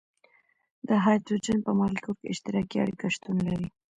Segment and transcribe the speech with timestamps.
[0.87, 3.67] د هایدروجن په مالیکول کې اشتراکي اړیکه شتون لري.